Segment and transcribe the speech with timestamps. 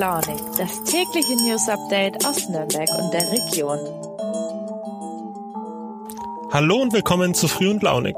[0.00, 3.78] Launig, das tägliche News Update aus Nürnberg und der Region.
[6.50, 8.16] Hallo und willkommen zu Früh und Launig.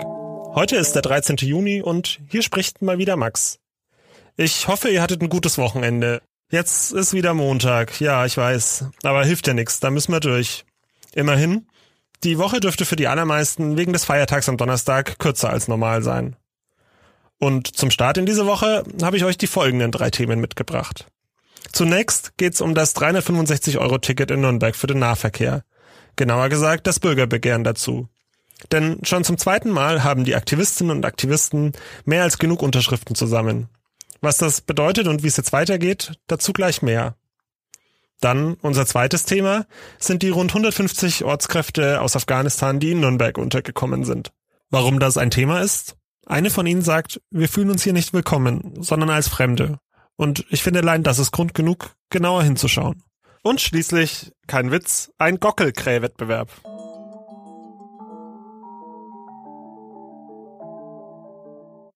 [0.54, 1.38] Heute ist der 13.
[1.38, 3.58] Juni und hier spricht mal wieder Max.
[4.36, 6.22] Ich hoffe, ihr hattet ein gutes Wochenende.
[6.52, 10.64] Jetzt ist wieder Montag, ja, ich weiß, aber hilft ja nichts, da müssen wir durch.
[11.16, 11.66] Immerhin,
[12.22, 16.36] die Woche dürfte für die allermeisten wegen des Feiertags am Donnerstag kürzer als normal sein.
[17.40, 21.06] Und zum Start in diese Woche habe ich euch die folgenden drei Themen mitgebracht.
[21.72, 25.64] Zunächst geht's um das 365-Euro-Ticket in Nürnberg für den Nahverkehr.
[26.16, 28.08] Genauer gesagt das Bürgerbegehren dazu.
[28.70, 31.72] Denn schon zum zweiten Mal haben die Aktivistinnen und Aktivisten
[32.04, 33.68] mehr als genug Unterschriften zusammen.
[34.20, 37.16] Was das bedeutet und wie es jetzt weitergeht, dazu gleich mehr.
[38.20, 39.66] Dann unser zweites Thema
[39.98, 44.30] sind die rund 150 Ortskräfte aus Afghanistan, die in Nürnberg untergekommen sind.
[44.70, 45.96] Warum das ein Thema ist?
[46.26, 49.80] Eine von ihnen sagt, wir fühlen uns hier nicht willkommen, sondern als Fremde.
[50.16, 53.02] Und ich finde allein, das ist Grund genug, genauer hinzuschauen.
[53.42, 56.48] Und schließlich, kein Witz, ein Gockelkrähwettbewerb.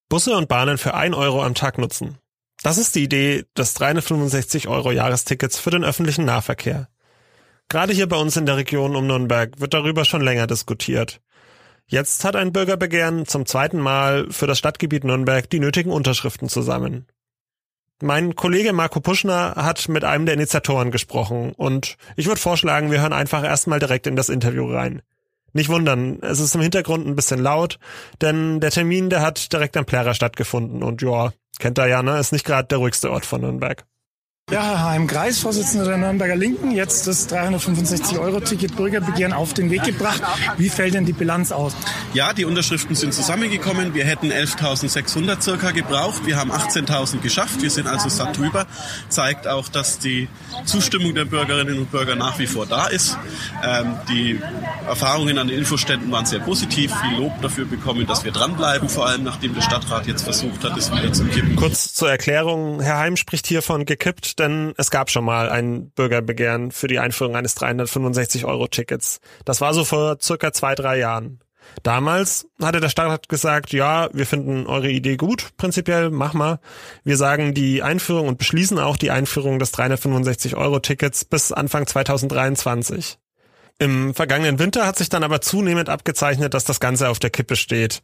[0.09, 2.19] Busse und Bahnen für ein Euro am Tag nutzen.
[2.63, 6.89] Das ist die Idee des 365 Euro Jahrestickets für den öffentlichen Nahverkehr.
[7.69, 11.21] Gerade hier bei uns in der Region um Nürnberg wird darüber schon länger diskutiert.
[11.87, 17.07] Jetzt hat ein Bürgerbegehren zum zweiten Mal für das Stadtgebiet Nürnberg die nötigen Unterschriften zusammen.
[18.03, 23.01] Mein Kollege Marco Puschner hat mit einem der Initiatoren gesprochen und ich würde vorschlagen, wir
[23.01, 25.01] hören einfach erstmal direkt in das Interview rein.
[25.55, 27.79] Nicht wundern, es ist im Hintergrund ein bisschen laut,
[28.21, 32.19] denn der Termin, der hat direkt am Plärrer stattgefunden und ja, kennt er ja, ne,
[32.19, 33.87] ist nicht gerade der ruhigste Ort von Nürnberg.
[34.53, 39.83] Ja, Herr Heim Greis, Vorsitzender der Nürnberger Linken, jetzt das 365-Euro-Ticket Bürgerbegehren auf den Weg
[39.83, 40.23] gebracht.
[40.57, 41.75] Wie fällt denn die Bilanz aus?
[42.15, 43.93] Ja, die Unterschriften sind zusammengekommen.
[43.93, 46.27] Wir hätten 11.600 circa gebraucht.
[46.27, 47.61] Wir haben 18.000 geschafft.
[47.61, 48.69] Wir sind also satt drüber.
[49.09, 50.29] Zeigt auch, dass die
[50.65, 53.19] Zustimmung der Bürgerinnen und Bürger nach wie vor da ist.
[53.65, 54.39] Ähm, die
[54.87, 56.95] Erfahrungen an den Infoständen waren sehr positiv.
[56.95, 60.79] Viel Lob dafür bekommen, dass wir dranbleiben, vor allem nachdem der Stadtrat jetzt versucht hat,
[60.79, 61.57] es wieder zu kippen.
[61.57, 62.81] Kurz zur Erklärung.
[62.81, 66.99] Herr Heim spricht hier von gekippt denn es gab schon mal ein Bürgerbegehren für die
[66.99, 69.21] Einführung eines 365-Euro-Tickets.
[69.45, 71.41] Das war so vor circa zwei, drei Jahren.
[71.83, 76.61] Damals hatte der Stadtrat gesagt, ja, wir finden eure Idee gut, prinzipiell, mach mal.
[77.05, 83.19] Wir sagen die Einführung und beschließen auch die Einführung des 365-Euro-Tickets bis Anfang 2023.
[83.79, 87.57] Im vergangenen Winter hat sich dann aber zunehmend abgezeichnet, dass das Ganze auf der Kippe
[87.57, 88.03] steht.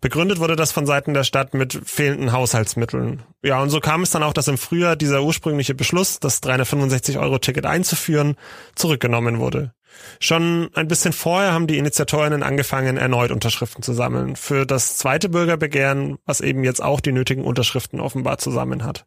[0.00, 3.22] Begründet wurde das von Seiten der Stadt mit fehlenden Haushaltsmitteln.
[3.40, 7.66] Ja, und so kam es dann auch, dass im Frühjahr dieser ursprüngliche Beschluss, das 365-Euro-Ticket
[7.66, 8.34] einzuführen,
[8.74, 9.72] zurückgenommen wurde.
[10.18, 14.34] Schon ein bisschen vorher haben die Initiatorinnen angefangen, erneut Unterschriften zu sammeln.
[14.34, 19.06] Für das zweite Bürgerbegehren, was eben jetzt auch die nötigen Unterschriften offenbar zusammen hat.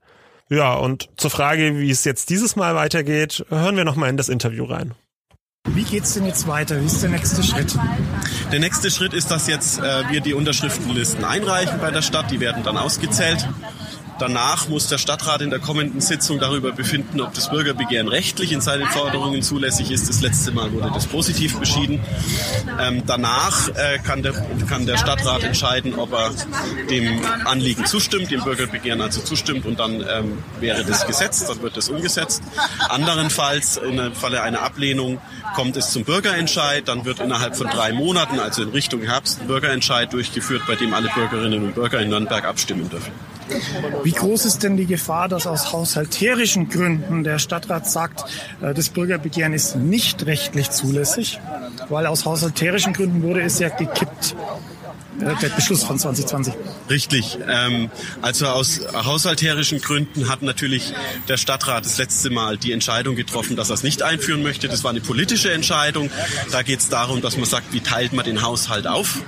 [0.49, 4.29] Ja, und zur Frage, wie es jetzt dieses Mal weitergeht, hören wir nochmal in das
[4.29, 4.93] Interview rein.
[5.67, 6.79] Wie geht's denn jetzt weiter?
[6.79, 7.75] Wie ist der nächste Schritt?
[8.51, 12.29] Der nächste Schritt ist, dass jetzt äh, wir die Unterschriftenlisten einreichen bei der Stadt.
[12.31, 13.47] Die werden dann ausgezählt.
[14.17, 18.61] Danach muss der Stadtrat in der kommenden Sitzung darüber befinden, ob das Bürgerbegehren rechtlich in
[18.61, 20.07] seinen Forderungen zulässig ist.
[20.07, 21.99] Das letzte Mal wurde das positiv beschieden.
[22.79, 24.33] Ähm, danach äh, kann, der,
[24.69, 26.31] kann der Stadtrat entscheiden, ob er
[26.89, 31.75] dem Anliegen zustimmt, dem Bürgerbegehren also zustimmt und dann ähm, wäre das Gesetz, dann wird
[31.75, 32.41] das umgesetzt.
[32.89, 35.19] Anderenfalls, im Falle einer Ablehnung,
[35.55, 36.87] kommt es zum Bürgerentscheid.
[36.87, 40.93] Dann wird innerhalb von drei Monaten, also in Richtung Herbst, ein Bürgerentscheid durchgeführt, bei dem
[40.93, 43.11] alle Bürgerinnen und Bürger in Nürnberg abstimmen dürfen.
[44.03, 48.25] Wie groß ist denn die Gefahr, dass aus haushalterischen Gründen der Stadtrat sagt,
[48.61, 51.39] äh, das Bürgerbegehren ist nicht rechtlich zulässig?
[51.89, 54.35] Weil aus haushalterischen Gründen wurde es ja gekippt
[55.19, 56.53] der Beschluss von 2020.
[56.89, 57.37] Richtig.
[57.47, 57.89] Ähm,
[58.21, 60.93] also aus haushalterischen Gründen hat natürlich
[61.27, 64.67] der Stadtrat das letzte Mal die Entscheidung getroffen, dass er es nicht einführen möchte.
[64.67, 66.09] Das war eine politische Entscheidung.
[66.51, 69.19] Da geht es darum, dass man sagt, wie teilt man den Haushalt auf.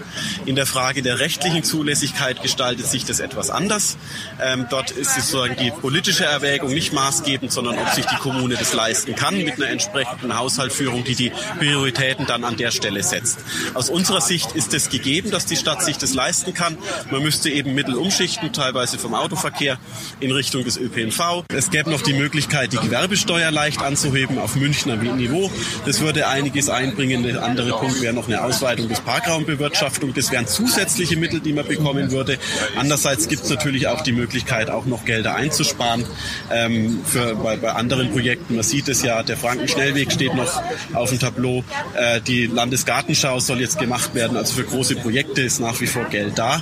[0.45, 3.97] In der Frage der rechtlichen Zulässigkeit gestaltet sich das etwas anders.
[4.41, 8.73] Ähm, dort ist sozusagen die politische Erwägung nicht maßgebend, sondern ob sich die Kommune das
[8.73, 13.39] leisten kann mit einer entsprechenden Haushaltführung, die die Prioritäten dann an der Stelle setzt.
[13.73, 16.77] Aus unserer Sicht ist es gegeben, dass die Stadt Stadt sich das leisten kann.
[17.11, 19.77] Man müsste eben Mittel umschichten, teilweise vom Autoverkehr
[20.19, 21.43] in Richtung des ÖPNV.
[21.49, 25.51] Es gäbe noch die Möglichkeit, die Gewerbesteuer leicht anzuheben auf Münchner Niveau.
[25.85, 27.23] Das würde einiges einbringen.
[27.23, 30.13] Der andere Punkt wäre noch eine Ausweitung des Parkraumbewirtschaftung.
[30.13, 32.39] Das wären zusätzliche Mittel, die man bekommen würde.
[32.75, 36.05] Andererseits gibt es natürlich auch die Möglichkeit, auch noch Gelder einzusparen
[36.51, 38.55] ähm, für, bei, bei anderen Projekten.
[38.55, 40.61] Man sieht es ja, der Frankenschnellweg steht noch
[40.93, 41.63] auf dem Tableau.
[41.93, 44.37] Äh, die Landesgartenschau soll jetzt gemacht werden.
[44.37, 46.61] Also für große Projekte ist nach wie vor Geld da.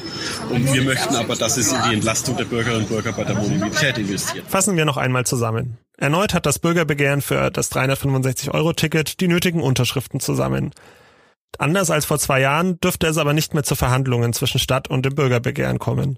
[0.50, 3.36] Und wir möchten aber, dass es in die Entlastung der Bürgerinnen und Bürger bei der
[3.36, 4.46] Mobilität investiert.
[4.48, 5.78] Fassen wir noch einmal zusammen.
[5.98, 10.72] Erneut hat das Bürgerbegehren für das 365-Euro-Ticket die nötigen Unterschriften zusammen.
[11.60, 15.06] Anders als vor zwei Jahren dürfte es aber nicht mehr zu Verhandlungen zwischen Stadt und
[15.06, 16.18] dem Bürgerbegehren kommen.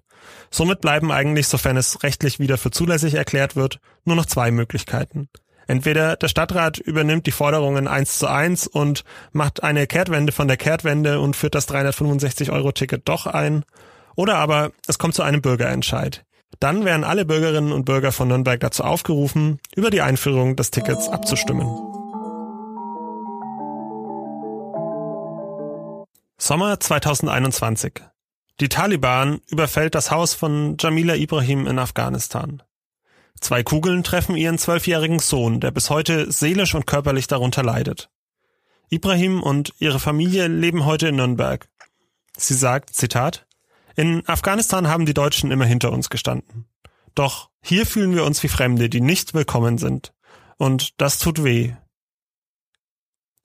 [0.50, 5.28] Somit bleiben eigentlich, sofern es rechtlich wieder für zulässig erklärt wird, nur noch zwei Möglichkeiten.
[5.68, 9.04] Entweder der Stadtrat übernimmt die Forderungen eins zu eins und
[9.34, 13.64] macht eine Kehrtwende von der Kehrtwende und führt das 365-Euro-Ticket doch ein,
[14.16, 16.24] oder aber es kommt zu einem Bürgerentscheid.
[16.60, 21.10] Dann werden alle Bürgerinnen und Bürger von Nürnberg dazu aufgerufen, über die Einführung des Tickets
[21.10, 21.68] abzustimmen.
[26.40, 27.94] Sommer 2021.
[28.60, 32.64] Die Taliban überfällt das Haus von Jamila Ibrahim in Afghanistan.
[33.40, 38.10] Zwei Kugeln treffen ihren zwölfjährigen Sohn, der bis heute seelisch und körperlich darunter leidet.
[38.90, 41.68] Ibrahim und ihre Familie leben heute in Nürnberg.
[42.38, 43.46] Sie sagt, Zitat,
[43.96, 46.66] in Afghanistan haben die Deutschen immer hinter uns gestanden.
[47.16, 50.14] Doch hier fühlen wir uns wie Fremde, die nicht willkommen sind.
[50.58, 51.74] Und das tut weh.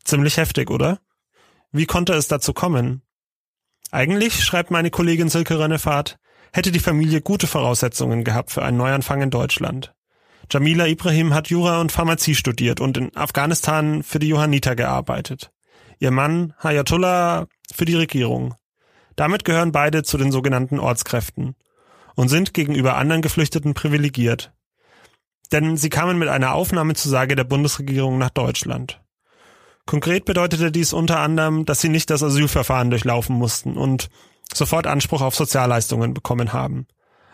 [0.04, 1.00] Ziemlich heftig, oder?
[1.70, 3.02] Wie konnte es dazu kommen?
[3.90, 6.18] Eigentlich, schreibt meine Kollegin Silke Rönnefahrt,
[6.52, 9.94] hätte die Familie gute Voraussetzungen gehabt für einen Neuanfang in Deutschland.
[10.50, 15.50] Jamila Ibrahim hat Jura und Pharmazie studiert und in Afghanistan für die Johanniter gearbeitet.
[15.98, 18.54] Ihr Mann Hayatullah für die Regierung.
[19.16, 21.54] Damit gehören beide zu den sogenannten Ortskräften
[22.16, 24.52] und sind gegenüber anderen Geflüchteten privilegiert.
[25.52, 29.00] Denn sie kamen mit einer Aufnahmezusage der Bundesregierung nach Deutschland.
[29.86, 34.08] Konkret bedeutete dies unter anderem, dass sie nicht das Asylverfahren durchlaufen mussten und
[34.56, 36.86] sofort Anspruch auf Sozialleistungen bekommen haben.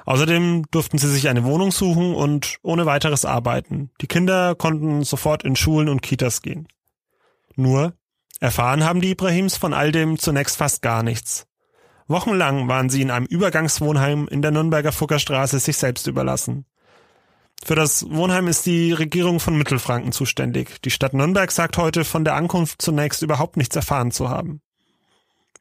[0.05, 3.91] Außerdem durften sie sich eine Wohnung suchen und ohne weiteres arbeiten.
[4.00, 6.67] Die Kinder konnten sofort in Schulen und Kitas gehen.
[7.56, 7.93] Nur,
[8.41, 11.47] erfahren haben die Ibrahims von all dem zunächst fast gar nichts.
[12.06, 16.65] Wochenlang waren sie in einem Übergangswohnheim in der Nürnberger Fuggerstraße sich selbst überlassen.
[17.62, 20.81] Für das Wohnheim ist die Regierung von Mittelfranken zuständig.
[20.82, 24.62] Die Stadt Nürnberg sagt heute, von der Ankunft zunächst überhaupt nichts erfahren zu haben.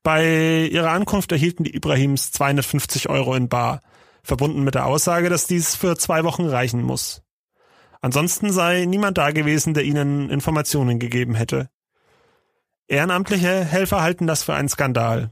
[0.08, 3.82] Bei ihrer Ankunft erhielten die Ibrahims 250 Euro in Bar,
[4.24, 7.24] verbunden mit der Aussage, dass dies für zwei Wochen reichen muss.
[8.00, 11.70] Ansonsten sei niemand da gewesen, der ihnen Informationen gegeben hätte.
[12.88, 15.32] Ehrenamtliche Helfer halten das für einen Skandal.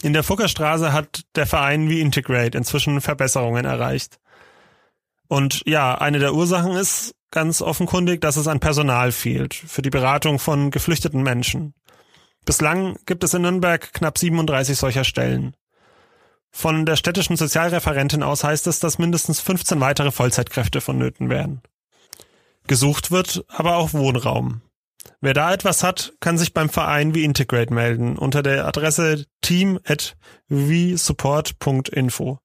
[0.00, 4.20] In der Fuggerstraße hat der Verein wie Integrate inzwischen Verbesserungen erreicht.
[5.28, 9.90] Und ja, eine der Ursachen ist ganz offenkundig, dass es an Personal fehlt für die
[9.90, 11.74] Beratung von geflüchteten Menschen.
[12.46, 15.54] Bislang gibt es in Nürnberg knapp 37 solcher Stellen.
[16.52, 21.60] Von der städtischen Sozialreferentin aus heißt es, dass mindestens 15 weitere Vollzeitkräfte vonnöten wären.
[22.68, 24.62] Gesucht wird aber auch Wohnraum.
[25.20, 29.80] Wer da etwas hat, kann sich beim Verein wie Integrate melden unter der Adresse team
[29.84, 30.16] at
[30.48, 32.38] vsupport.info.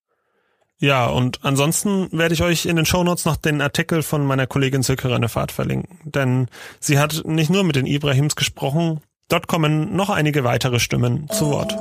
[0.80, 4.82] Ja, und ansonsten werde ich euch in den Shownotes noch den Artikel von meiner Kollegin
[4.82, 6.48] Silke Rennefahrt verlinken, denn
[6.80, 9.00] sie hat nicht nur mit den Ibrahims gesprochen,
[9.32, 11.72] dort kommen noch einige weitere Stimmen zu Wort.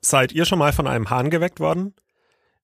[0.00, 1.94] Seid ihr schon mal von einem Hahn geweckt worden?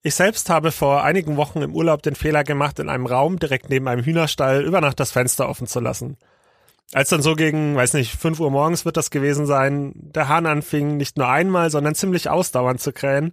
[0.03, 3.71] Ich selbst habe vor einigen Wochen im Urlaub den Fehler gemacht, in einem Raum direkt
[3.71, 6.17] neben einem Hühnerstall über Nacht das Fenster offen zu lassen.
[6.93, 10.47] Als dann so gegen, weiß nicht, fünf Uhr morgens wird das gewesen sein, der Hahn
[10.47, 13.33] anfing nicht nur einmal, sondern ziemlich ausdauernd zu krähen,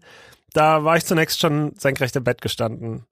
[0.53, 3.08] da war ich zunächst schon senkrecht im Bett gestanden.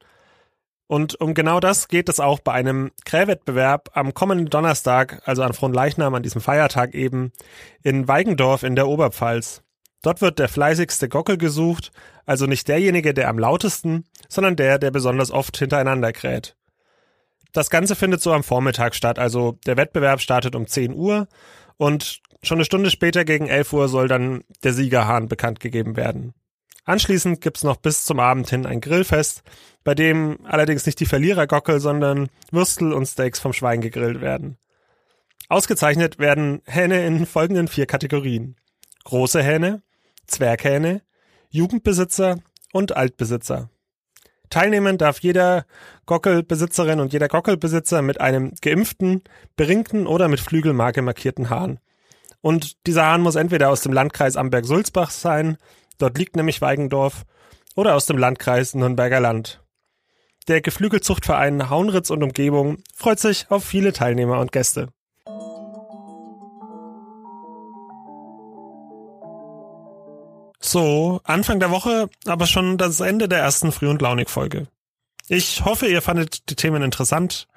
[0.88, 5.54] Und um genau das geht es auch bei einem Krähwettbewerb am kommenden Donnerstag, also an
[5.54, 7.32] Fronleichnam, an diesem Feiertag eben,
[7.82, 9.64] in Weigendorf in der Oberpfalz.
[10.04, 11.92] Dort wird der fleißigste Gockel gesucht,
[12.28, 16.56] also nicht derjenige, der am lautesten, sondern der, der besonders oft hintereinander kräht.
[17.52, 21.28] Das Ganze findet so am Vormittag statt, also der Wettbewerb startet um 10 Uhr
[21.78, 26.36] und schon eine Stunde später gegen 11 Uhr soll dann der Siegerhahn bekannt gegeben werden.
[26.86, 29.42] Anschließend gibt's noch bis zum Abend hin ein Grillfest,
[29.84, 34.58] bei dem allerdings nicht die Verlierergockel, sondern Würstel und Steaks vom Schwein gegrillt werden.
[35.50, 38.56] Ausgezeichnet werden Hähne in folgenden vier Kategorien.
[39.04, 39.82] Große Hähne,
[40.28, 41.02] Zwerghähne,
[41.50, 42.40] Jugendbesitzer
[42.72, 43.70] und Altbesitzer.
[44.50, 45.66] Teilnehmen darf jeder
[46.06, 49.24] Gockelbesitzerin und jeder Gockelbesitzer mit einem geimpften,
[49.56, 51.80] beringten oder mit Flügelmarke markierten Hahn.
[52.42, 55.58] Und dieser Hahn muss entweder aus dem Landkreis Amberg-Sulzbach sein,
[55.98, 57.26] dort liegt nämlich Weigendorf,
[57.76, 59.62] oder aus dem Landkreis Nürnberger Land.
[60.48, 64.90] Der Geflügelzuchtverein Haunritz und Umgebung freut sich auf viele Teilnehmer und Gäste.
[70.60, 74.68] So, Anfang der Woche, aber schon das Ende der ersten Früh- und Launig-Folge.
[75.28, 77.48] Ich hoffe, ihr fandet die Themen interessant.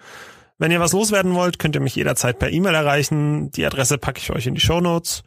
[0.58, 3.50] Wenn ihr was loswerden wollt, könnt ihr mich jederzeit per E-Mail erreichen.
[3.52, 5.22] Die Adresse packe ich euch in die Show Notes.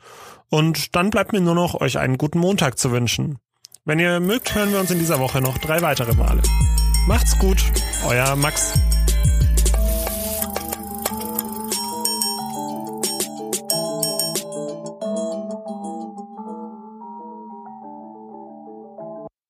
[0.52, 3.40] Und dann bleibt mir nur noch, euch einen guten Montag zu wünschen.
[3.86, 6.42] Wenn ihr mögt, hören wir uns in dieser Woche noch drei weitere Male.
[7.08, 7.64] Macht's gut,
[8.06, 8.74] euer Max.